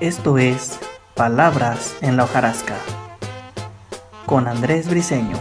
Esto 0.00 0.38
es 0.38 0.78
Palabras 1.16 1.96
en 2.02 2.16
la 2.16 2.22
hojarasca 2.22 2.76
con 4.26 4.46
Andrés 4.46 4.88
Briseño. 4.88 5.36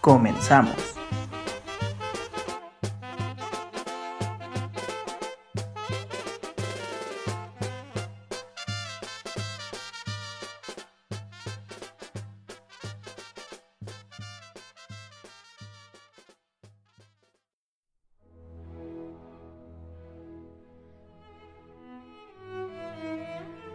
Comenzamos. 0.00 0.93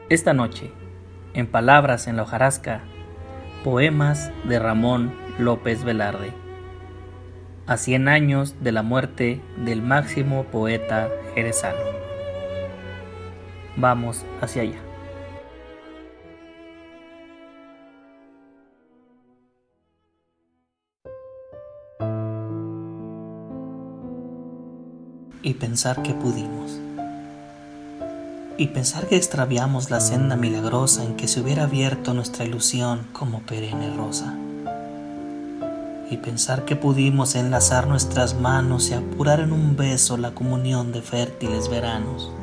Esta 0.09 0.33
noche, 0.33 0.71
en 1.35 1.45
Palabras 1.45 2.07
en 2.07 2.15
la 2.15 2.23
hojarasca, 2.23 2.81
poemas 3.63 4.31
de 4.43 4.57
Ramón 4.57 5.13
López 5.37 5.83
Velarde. 5.83 6.33
A 7.67 7.77
100 7.77 8.07
años 8.07 8.55
de 8.59 8.71
la 8.71 8.81
muerte 8.81 9.39
del 9.63 9.83
máximo 9.83 10.45
poeta 10.45 11.09
jerezano. 11.35 11.77
Vamos 13.75 14.25
hacia 14.41 14.63
allá. 14.63 14.79
Y 25.43 25.53
pensar 25.53 26.01
que 26.01 26.15
pudimos 26.15 26.81
y 28.59 28.67
pensar 28.67 29.07
que 29.07 29.15
extraviamos 29.15 29.89
la 29.89 30.01
senda 30.01 30.35
milagrosa 30.35 31.05
en 31.05 31.15
que 31.15 31.29
se 31.29 31.39
hubiera 31.39 31.63
abierto 31.63 32.13
nuestra 32.13 32.43
ilusión 32.43 33.07
como 33.13 33.39
perenne 33.39 33.95
rosa. 33.95 34.35
Y 36.11 36.17
pensar 36.17 36.65
que 36.65 36.75
pudimos 36.75 37.35
enlazar 37.35 37.87
nuestras 37.87 38.37
manos 38.37 38.89
y 38.89 38.95
apurar 38.95 39.39
en 39.39 39.53
un 39.53 39.77
beso 39.77 40.17
la 40.17 40.31
comunión 40.31 40.91
de 40.91 41.01
fértiles 41.01 41.69
veranos. 41.69 42.33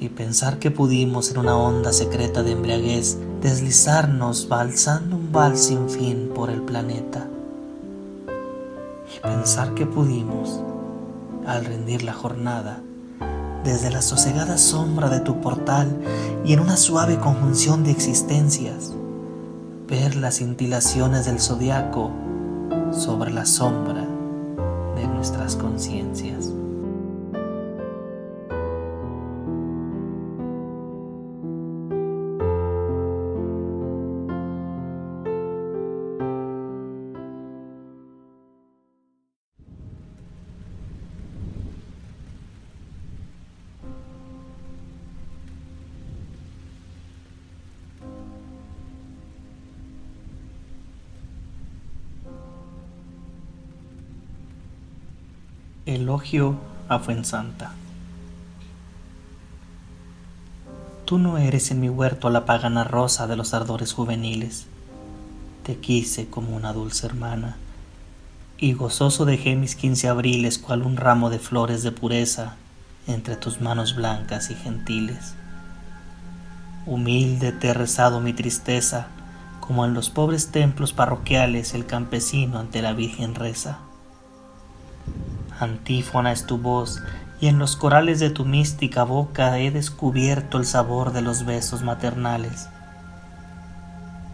Y 0.00 0.08
pensar 0.08 0.58
que 0.58 0.70
pudimos 0.70 1.30
en 1.30 1.40
una 1.40 1.58
onda 1.58 1.92
secreta 1.92 2.42
de 2.42 2.52
embriaguez 2.52 3.18
deslizarnos 3.42 4.48
balsando 4.48 5.16
un 5.16 5.30
vals 5.30 5.60
sin 5.66 5.90
fin 5.90 6.30
por 6.34 6.48
el 6.48 6.62
planeta. 6.62 7.28
Y 9.14 9.20
pensar 9.20 9.74
que 9.74 9.84
pudimos, 9.84 10.58
al 11.46 11.66
rendir 11.66 12.02
la 12.02 12.14
jornada, 12.14 12.80
desde 13.64 13.90
la 13.90 14.02
sosegada 14.02 14.58
sombra 14.58 15.08
de 15.08 15.20
tu 15.20 15.40
portal 15.40 15.88
y 16.44 16.52
en 16.52 16.60
una 16.60 16.76
suave 16.76 17.18
conjunción 17.18 17.82
de 17.82 17.90
existencias, 17.90 18.92
ver 19.88 20.16
las 20.16 20.36
cintilaciones 20.38 21.24
del 21.24 21.40
zodiaco 21.40 22.10
sobre 22.92 23.32
la 23.32 23.46
sombra 23.46 24.06
de 24.96 25.06
nuestras 25.08 25.56
conciencias. 25.56 26.52
Elogio 55.94 56.56
a 56.88 56.98
Fuensanta. 56.98 57.72
Tú 61.04 61.18
no 61.18 61.38
eres 61.38 61.70
en 61.70 61.78
mi 61.78 61.88
huerto 61.88 62.30
la 62.30 62.44
pagana 62.44 62.82
rosa 62.82 63.28
de 63.28 63.36
los 63.36 63.54
ardores 63.54 63.92
juveniles. 63.92 64.66
Te 65.62 65.76
quise 65.76 66.26
como 66.26 66.56
una 66.56 66.72
dulce 66.72 67.06
hermana, 67.06 67.58
y 68.58 68.72
gozoso 68.72 69.24
dejé 69.24 69.54
mis 69.54 69.76
quince 69.76 70.08
abriles 70.08 70.58
cual 70.58 70.82
un 70.82 70.96
ramo 70.96 71.30
de 71.30 71.38
flores 71.38 71.84
de 71.84 71.92
pureza 71.92 72.56
entre 73.06 73.36
tus 73.36 73.60
manos 73.60 73.94
blancas 73.94 74.50
y 74.50 74.56
gentiles. 74.56 75.34
Humilde 76.86 77.52
te 77.52 77.68
he 77.68 77.74
rezado 77.74 78.20
mi 78.20 78.32
tristeza, 78.32 79.06
como 79.60 79.84
en 79.84 79.94
los 79.94 80.10
pobres 80.10 80.48
templos 80.50 80.92
parroquiales 80.92 81.72
el 81.72 81.86
campesino 81.86 82.58
ante 82.58 82.82
la 82.82 82.94
Virgen 82.94 83.36
reza 83.36 83.78
Antífona 85.60 86.32
es 86.32 86.46
tu 86.46 86.58
voz, 86.58 87.00
y 87.40 87.46
en 87.46 87.58
los 87.58 87.76
corales 87.76 88.18
de 88.18 88.30
tu 88.30 88.44
mística 88.44 89.04
boca 89.04 89.58
he 89.58 89.70
descubierto 89.70 90.58
el 90.58 90.66
sabor 90.66 91.12
de 91.12 91.22
los 91.22 91.44
besos 91.44 91.82
maternales. 91.82 92.68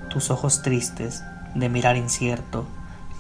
Tus 0.09 0.31
ojos 0.31 0.63
tristes, 0.63 1.23
de 1.55 1.69
mirar 1.69 1.97
incierto, 1.97 2.67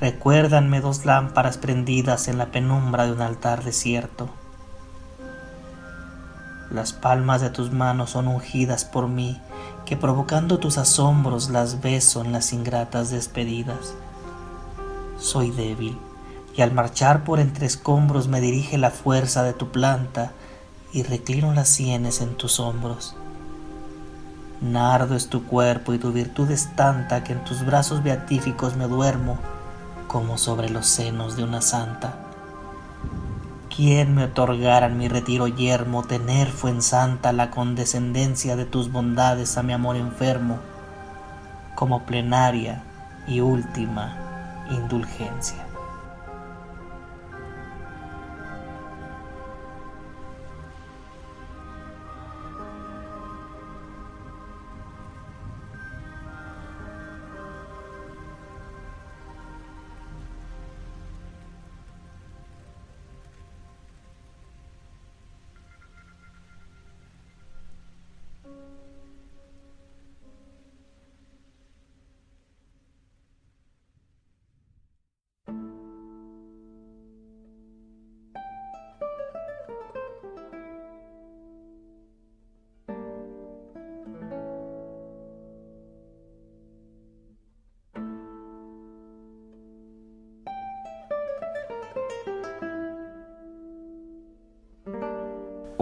recuérdanme 0.01 0.81
dos 0.81 1.05
lámparas 1.05 1.59
prendidas 1.59 2.29
en 2.29 2.39
la 2.39 2.47
penumbra 2.47 3.05
de 3.05 3.13
un 3.13 3.21
altar 3.21 3.65
desierto. 3.65 4.31
Las 6.71 6.93
palmas 6.93 7.43
de 7.43 7.51
tus 7.51 7.71
manos 7.71 8.11
son 8.11 8.29
ungidas 8.29 8.85
por 8.85 9.09
mí, 9.09 9.41
que 9.85 9.97
provocando 9.97 10.59
tus 10.59 10.79
asombros 10.79 11.51
las 11.51 11.83
beso 11.83 12.23
en 12.25 12.33
las 12.33 12.53
ingratas 12.53 13.11
despedidas. 13.11 13.95
Soy 15.19 15.51
débil 15.51 15.99
y 16.57 16.63
al 16.63 16.73
marchar 16.73 17.25
por 17.25 17.41
entre 17.41 17.67
escombros 17.67 18.29
me 18.29 18.41
dirige 18.41 18.79
la 18.79 18.91
fuerza 18.91 19.43
de 19.43 19.53
tu 19.53 19.71
planta 19.71 20.33
y 20.93 21.03
reclino 21.03 21.53
las 21.55 21.69
sienes 21.69 22.21
en 22.21 22.35
tus 22.37 22.61
hombros. 22.61 23.17
Nardo 24.61 25.17
es 25.17 25.29
tu 25.29 25.45
cuerpo 25.47 25.95
y 25.95 25.99
tu 25.99 26.13
virtud 26.13 26.51
es 26.51 26.75
tanta 26.77 27.25
que 27.25 27.33
en 27.33 27.45
tus 27.45 27.65
brazos 27.65 28.03
beatíficos 28.03 28.77
me 28.77 28.89
duermo 28.89 29.39
como 30.07 30.37
sobre 30.37 30.69
los 30.69 30.87
senos 30.87 31.37
de 31.37 31.45
una 31.45 31.63
santa. 31.63 32.15
¿Quién 33.75 34.15
me 34.15 34.25
otorgara 34.25 34.87
en 34.87 34.99
mi 34.99 35.09
retiro 35.09 35.47
yermo 35.47 36.03
tener 36.03 36.49
fue 36.49 36.71
en 36.73 36.83
santa 36.83 37.33
la 37.33 37.51
condescendencia 37.51 38.57
de 38.57 38.67
tus 38.67 38.93
bondades 38.93 39.57
a 39.57 39.63
mi 39.63 39.73
amor 39.73 39.97
enfermo 39.97 40.59
como 41.77 42.05
plenaria 42.05 42.83
y 43.27 43.41
última 43.41 44.67
indulgencia? 44.71 45.70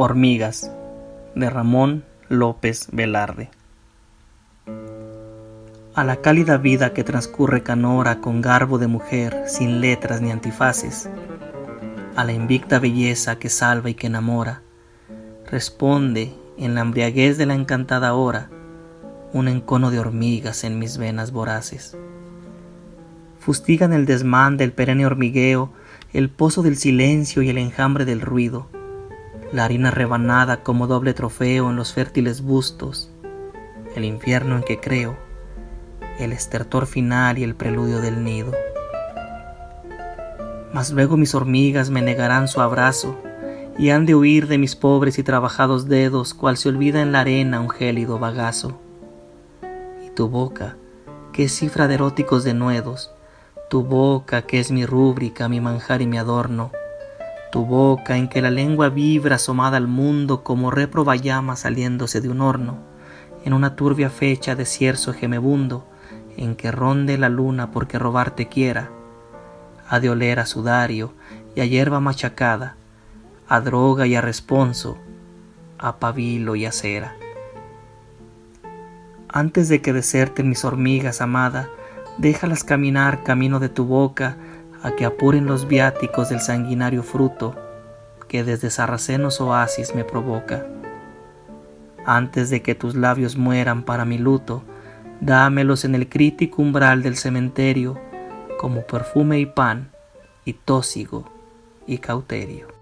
Hormigas 0.00 0.70
de 1.34 1.50
Ramón 1.50 2.04
López 2.28 2.86
Velarde. 2.92 3.50
A 5.92 6.04
la 6.04 6.20
cálida 6.22 6.56
vida 6.56 6.94
que 6.94 7.02
transcurre 7.02 7.64
canora 7.64 8.20
con 8.20 8.40
garbo 8.40 8.78
de 8.78 8.86
mujer, 8.86 9.42
sin 9.48 9.80
letras 9.80 10.20
ni 10.20 10.30
antifaces, 10.30 11.10
a 12.14 12.22
la 12.22 12.32
invicta 12.32 12.78
belleza 12.78 13.40
que 13.40 13.48
salva 13.48 13.90
y 13.90 13.94
que 13.94 14.06
enamora, 14.06 14.62
responde 15.50 16.32
en 16.56 16.76
la 16.76 16.82
embriaguez 16.82 17.36
de 17.36 17.46
la 17.46 17.54
encantada 17.54 18.14
hora 18.14 18.50
un 19.32 19.48
encono 19.48 19.90
de 19.90 19.98
hormigas 19.98 20.62
en 20.62 20.78
mis 20.78 20.96
venas 20.96 21.32
voraces. 21.32 21.98
Fustigan 23.40 23.92
el 23.92 24.06
desmán 24.06 24.58
del 24.58 24.70
perenne 24.70 25.06
hormigueo, 25.06 25.72
el 26.12 26.30
pozo 26.30 26.62
del 26.62 26.76
silencio 26.76 27.42
y 27.42 27.48
el 27.48 27.58
enjambre 27.58 28.04
del 28.04 28.20
ruido, 28.20 28.68
la 29.52 29.64
harina 29.64 29.90
rebanada 29.90 30.62
como 30.62 30.86
doble 30.86 31.14
trofeo 31.14 31.70
en 31.70 31.76
los 31.76 31.92
fértiles 31.92 32.42
bustos, 32.42 33.10
el 33.94 34.04
infierno 34.04 34.56
en 34.56 34.62
que 34.62 34.80
creo, 34.80 35.16
el 36.18 36.32
estertor 36.32 36.86
final 36.86 37.38
y 37.38 37.44
el 37.44 37.54
preludio 37.54 38.00
del 38.00 38.24
nido. 38.24 38.52
Mas 40.72 40.90
luego 40.90 41.16
mis 41.16 41.34
hormigas 41.34 41.90
me 41.90 42.02
negarán 42.02 42.48
su 42.48 42.60
abrazo 42.60 43.16
y 43.78 43.90
han 43.90 44.06
de 44.06 44.14
huir 44.14 44.48
de 44.48 44.58
mis 44.58 44.76
pobres 44.76 45.18
y 45.18 45.22
trabajados 45.22 45.88
dedos, 45.88 46.34
cual 46.34 46.56
se 46.56 46.68
olvida 46.68 47.00
en 47.00 47.12
la 47.12 47.20
arena 47.20 47.60
un 47.60 47.70
gélido 47.70 48.18
bagazo. 48.18 48.78
Y 50.04 50.10
tu 50.10 50.28
boca, 50.28 50.76
es 51.44 51.52
cifra 51.52 51.86
de 51.86 51.94
eróticos 51.94 52.42
denuedos, 52.42 53.12
tu 53.70 53.84
boca 53.84 54.42
que 54.42 54.58
es 54.58 54.72
mi 54.72 54.84
rúbrica, 54.84 55.48
mi 55.48 55.60
manjar 55.60 56.02
y 56.02 56.06
mi 56.06 56.18
adorno, 56.18 56.72
tu 57.50 57.64
boca 57.64 58.16
en 58.16 58.28
que 58.28 58.42
la 58.42 58.50
lengua 58.50 58.88
vibra 58.88 59.36
asomada 59.36 59.76
al 59.76 59.88
mundo 59.88 60.42
como 60.42 60.70
reproba 60.70 61.16
llama 61.16 61.56
saliéndose 61.56 62.20
de 62.20 62.28
un 62.28 62.40
horno, 62.40 62.78
en 63.44 63.52
una 63.52 63.76
turbia 63.76 64.10
fecha 64.10 64.54
de 64.54 64.66
cierzo 64.66 65.14
gemebundo, 65.14 65.86
en 66.36 66.54
que 66.54 66.70
ronde 66.70 67.18
la 67.18 67.28
luna 67.28 67.70
porque 67.70 67.98
robarte 67.98 68.48
quiera, 68.48 68.90
ha 69.88 70.00
de 70.00 70.10
oler 70.10 70.38
a 70.38 70.46
sudario 70.46 71.12
y 71.54 71.60
a 71.60 71.64
hierba 71.64 72.00
machacada, 72.00 72.76
a 73.48 73.60
droga 73.60 74.06
y 74.06 74.14
a 74.14 74.20
responso, 74.20 74.98
a 75.78 75.96
pabilo 75.96 76.54
y 76.54 76.66
a 76.66 76.72
cera. 76.72 77.16
Antes 79.30 79.68
de 79.68 79.80
que 79.80 79.92
deserten 79.92 80.48
mis 80.48 80.64
hormigas, 80.64 81.20
amada, 81.20 81.68
déjalas 82.18 82.64
caminar 82.64 83.22
camino 83.22 83.60
de 83.60 83.68
tu 83.68 83.84
boca, 83.84 84.36
a 84.82 84.92
que 84.92 85.04
apuren 85.04 85.46
los 85.46 85.66
viáticos 85.66 86.28
del 86.28 86.40
sanguinario 86.40 87.02
fruto 87.02 87.54
que 88.28 88.44
desde 88.44 88.70
sarracenos 88.70 89.40
oasis 89.40 89.94
me 89.94 90.04
provoca. 90.04 90.66
Antes 92.04 92.50
de 92.50 92.62
que 92.62 92.74
tus 92.74 92.94
labios 92.94 93.36
mueran 93.36 93.82
para 93.82 94.04
mi 94.04 94.18
luto, 94.18 94.62
dámelos 95.20 95.84
en 95.84 95.94
el 95.94 96.08
crítico 96.08 96.62
umbral 96.62 97.02
del 97.02 97.16
cementerio, 97.16 97.98
como 98.58 98.82
perfume 98.82 99.40
y 99.40 99.46
pan, 99.46 99.90
y 100.44 100.52
tósigo 100.52 101.30
y 101.86 101.98
cauterio. 101.98 102.77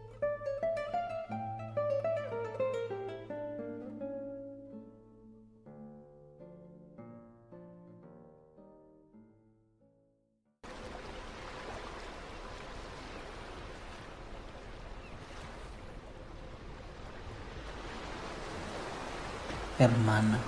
Hermana, 19.78 20.38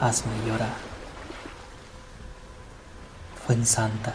hazme 0.00 0.32
llorar. 0.46 0.74
Fuensanta, 3.46 4.14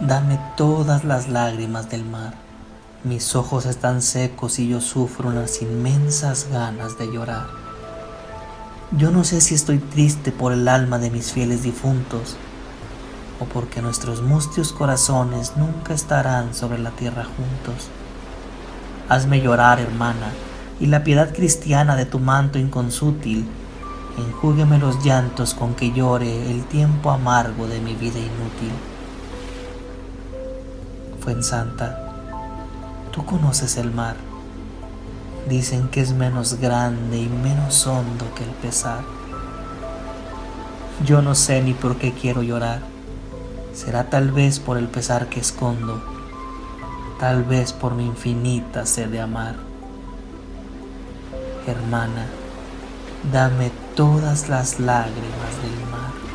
dame 0.00 0.38
todas 0.56 1.04
las 1.04 1.28
lágrimas 1.28 1.90
del 1.90 2.04
mar. 2.04 2.34
Mis 3.04 3.34
ojos 3.34 3.66
están 3.66 4.00
secos 4.00 4.58
y 4.58 4.68
yo 4.68 4.80
sufro 4.80 5.28
unas 5.28 5.60
inmensas 5.60 6.48
ganas 6.50 6.98
de 6.98 7.12
llorar. 7.12 7.46
Yo 8.92 9.10
no 9.10 9.24
sé 9.24 9.40
si 9.40 9.54
estoy 9.54 9.78
triste 9.78 10.32
por 10.32 10.52
el 10.52 10.68
alma 10.68 10.98
de 10.98 11.10
mis 11.10 11.32
fieles 11.32 11.62
difuntos 11.62 12.36
o 13.40 13.44
porque 13.46 13.82
nuestros 13.82 14.22
mustios 14.22 14.72
corazones 14.72 15.56
nunca 15.56 15.94
estarán 15.94 16.54
sobre 16.54 16.78
la 16.78 16.90
tierra 16.90 17.24
juntos. 17.24 17.88
Hazme 19.08 19.40
llorar, 19.40 19.80
hermana, 19.80 20.32
y 20.82 20.86
la 20.86 21.04
piedad 21.04 21.32
cristiana 21.32 21.94
de 21.94 22.06
tu 22.06 22.18
manto 22.18 22.58
inconsútil, 22.58 23.46
enjúgueme 24.18 24.80
los 24.80 25.04
llantos 25.04 25.54
con 25.54 25.76
que 25.76 25.92
llore 25.92 26.50
el 26.50 26.64
tiempo 26.64 27.12
amargo 27.12 27.68
de 27.68 27.78
mi 27.80 27.94
vida 27.94 28.18
inútil. 28.18 28.72
Fuensanta, 31.20 32.12
tú 33.12 33.24
conoces 33.24 33.76
el 33.76 33.92
mar. 33.92 34.16
Dicen 35.48 35.86
que 35.86 36.00
es 36.00 36.14
menos 36.14 36.58
grande 36.58 37.16
y 37.16 37.28
menos 37.28 37.86
hondo 37.86 38.34
que 38.34 38.42
el 38.42 38.50
pesar. 38.50 39.02
Yo 41.06 41.22
no 41.22 41.36
sé 41.36 41.62
ni 41.62 41.74
por 41.74 41.94
qué 41.94 42.10
quiero 42.12 42.42
llorar. 42.42 42.80
Será 43.72 44.10
tal 44.10 44.32
vez 44.32 44.58
por 44.58 44.78
el 44.78 44.88
pesar 44.88 45.28
que 45.28 45.38
escondo, 45.38 46.02
tal 47.20 47.44
vez 47.44 47.72
por 47.72 47.94
mi 47.94 48.04
infinita 48.04 48.84
sed 48.84 49.10
de 49.10 49.20
amar 49.20 49.71
hermana, 51.66 52.26
dame 53.32 53.70
todas 53.94 54.48
las 54.48 54.80
lágrimas 54.80 55.62
del 55.62 55.90
mar. 55.90 56.31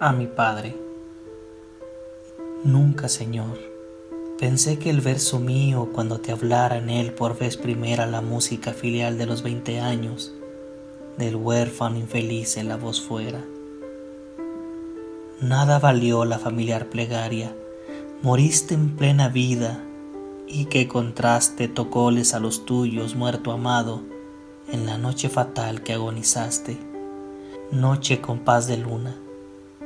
A 0.00 0.12
mi 0.12 0.26
Padre. 0.26 0.76
Nunca, 2.64 3.08
Señor, 3.08 3.58
pensé 4.38 4.78
que 4.78 4.90
el 4.90 5.00
verso 5.00 5.38
mío, 5.38 5.90
cuando 5.92 6.18
te 6.18 6.32
hablara 6.32 6.78
en 6.78 6.90
él 6.90 7.12
por 7.12 7.38
vez 7.38 7.56
primera 7.56 8.06
la 8.06 8.20
música 8.20 8.72
filial 8.72 9.18
de 9.18 9.26
los 9.26 9.42
veinte 9.42 9.80
años, 9.80 10.32
del 11.16 11.36
huérfano 11.36 11.98
infeliz 11.98 12.56
en 12.56 12.68
la 12.68 12.76
voz 12.76 13.00
fuera. 13.00 13.44
Nada 15.40 15.78
valió 15.78 16.24
la 16.24 16.38
familiar 16.38 16.86
plegaria, 16.86 17.54
moriste 18.22 18.74
en 18.74 18.96
plena 18.96 19.28
vida, 19.28 19.80
y 20.48 20.66
qué 20.66 20.88
contraste 20.88 21.68
tocóles 21.68 22.34
a 22.34 22.40
los 22.40 22.66
tuyos, 22.66 23.14
muerto 23.14 23.52
amado, 23.52 24.02
en 24.72 24.86
la 24.86 24.98
noche 24.98 25.28
fatal 25.28 25.82
que 25.82 25.92
agonizaste, 25.92 26.78
noche 27.70 28.20
con 28.20 28.40
paz 28.40 28.66
de 28.66 28.76
luna 28.76 29.16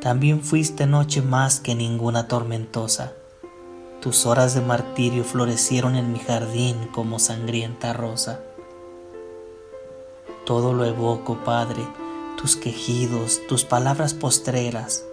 también 0.01 0.43
fuiste 0.43 0.87
noche 0.87 1.23
más 1.23 1.59
que 1.59 1.75
ninguna 1.75 2.29
tormentosa. 2.29 3.15
Tus 4.01 4.27
horas 4.27 4.55
de 4.55 4.61
martirio 4.61 5.25
florecieron 5.25 5.97
en 5.97 6.13
mi 6.13 6.21
jardín 6.21 6.77
como 6.93 7.19
sangrienta 7.19 7.93
rosa. 7.93 8.41
Todo 10.47 10.73
lo 10.73 10.85
evoco, 10.85 11.39
Padre, 11.45 11.83
tus 12.37 12.55
quejidos, 12.55 13.41
tus 13.49 13.65
palabras 13.65 14.15
postreras, 14.15 15.05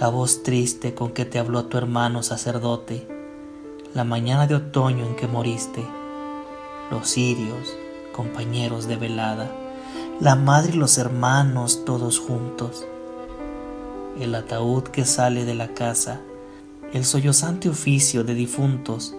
la 0.00 0.08
voz 0.08 0.42
triste 0.42 0.94
con 0.94 1.12
que 1.12 1.26
te 1.26 1.38
habló 1.38 1.66
tu 1.66 1.76
hermano 1.76 2.22
sacerdote, 2.22 3.06
la 3.92 4.04
mañana 4.04 4.46
de 4.46 4.54
otoño 4.54 5.04
en 5.06 5.16
que 5.16 5.28
moriste, 5.28 5.84
los 6.90 7.10
cirios, 7.10 7.74
compañeros 8.16 8.88
de 8.88 8.96
velada, 8.96 9.52
la 10.18 10.34
madre 10.34 10.72
y 10.74 10.78
los 10.78 10.96
hermanos 10.96 11.84
todos 11.84 12.18
juntos 12.18 12.86
el 14.20 14.34
ataúd 14.34 14.84
que 14.84 15.04
sale 15.04 15.44
de 15.44 15.54
la 15.54 15.68
casa, 15.74 16.20
el 16.92 17.04
sollozante 17.04 17.68
oficio 17.68 18.24
de 18.24 18.34
difuntos, 18.34 19.14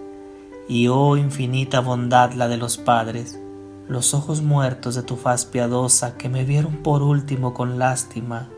y 0.68 0.88
oh 0.88 1.18
infinita 1.18 1.80
bondad 1.80 2.34
la 2.34 2.48
de 2.48 2.58
los 2.58 2.78
padres, 2.78 3.40
los 3.88 4.14
ojos 4.14 4.42
muertos 4.42 4.96
de 4.96 5.04
tu 5.04 5.16
faz 5.16 5.46
piadosa 5.46 6.18
que 6.18 6.30
me 6.30 6.44
vieron 6.44 6.78
por 6.78 7.04
último 7.04 7.54
con 7.54 7.78
lástima 7.78 8.50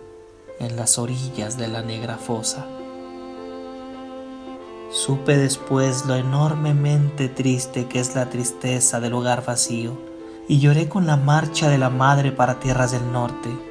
en 0.60 0.76
las 0.76 0.98
orillas 0.98 1.58
de 1.58 1.68
la 1.68 1.82
negra 1.82 2.18
fosa. 2.18 2.66
Supe 4.90 5.36
después 5.36 6.06
lo 6.06 6.16
enormemente 6.16 7.28
triste 7.28 7.88
que 7.88 8.00
es 8.00 8.16
la 8.16 8.30
tristeza 8.30 9.00
del 9.00 9.14
hogar 9.14 9.46
vacío, 9.46 9.98
y 10.48 10.60
lloré 10.60 10.88
con 10.88 11.06
la 11.06 11.18
marcha 11.18 11.68
de 11.68 11.78
la 11.78 11.90
madre 11.90 12.32
para 12.32 12.60
tierras 12.60 12.92
del 12.92 13.12
norte 13.12 13.67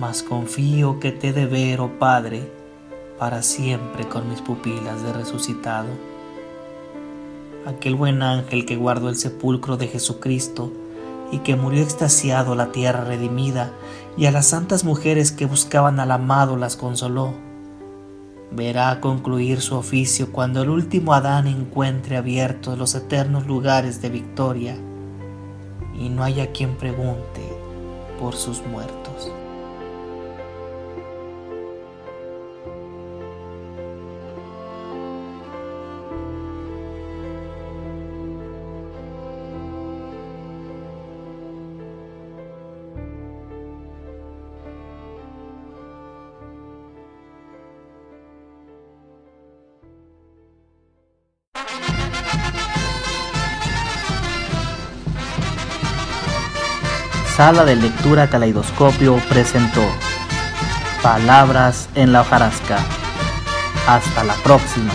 mas 0.00 0.22
confío 0.22 0.98
que 0.98 1.12
te 1.12 1.34
de 1.34 1.44
ver, 1.44 1.82
oh 1.82 1.98
Padre, 1.98 2.50
para 3.18 3.42
siempre 3.42 4.08
con 4.08 4.30
mis 4.30 4.40
pupilas 4.40 5.02
de 5.02 5.12
resucitado. 5.12 5.88
Aquel 7.66 7.96
buen 7.96 8.22
ángel 8.22 8.64
que 8.64 8.76
guardó 8.76 9.10
el 9.10 9.16
sepulcro 9.16 9.76
de 9.76 9.88
Jesucristo 9.88 10.72
y 11.30 11.40
que 11.40 11.54
murió 11.54 11.82
extasiado 11.82 12.54
la 12.54 12.72
tierra 12.72 13.04
redimida 13.04 13.72
y 14.16 14.24
a 14.24 14.30
las 14.30 14.46
santas 14.46 14.84
mujeres 14.84 15.32
que 15.32 15.44
buscaban 15.44 16.00
al 16.00 16.12
amado 16.12 16.56
las 16.56 16.76
consoló. 16.76 17.34
Verá 18.50 19.00
concluir 19.00 19.60
su 19.60 19.76
oficio 19.76 20.32
cuando 20.32 20.62
el 20.62 20.70
último 20.70 21.12
Adán 21.12 21.46
encuentre 21.46 22.16
abiertos 22.16 22.78
los 22.78 22.94
eternos 22.94 23.46
lugares 23.46 24.00
de 24.00 24.08
victoria 24.08 24.76
y 25.94 26.08
no 26.08 26.24
haya 26.24 26.52
quien 26.52 26.74
pregunte 26.76 27.42
por 28.18 28.34
sus 28.34 28.62
muertos. 28.66 28.99
Sala 57.40 57.64
de 57.64 57.74
Lectura 57.74 58.28
Caleidoscopio 58.28 59.16
presentó 59.30 59.80
Palabras 61.02 61.88
en 61.94 62.12
la 62.12 62.20
hojarasca. 62.20 62.80
Hasta 63.86 64.24
la 64.24 64.34
próxima. 64.44 64.92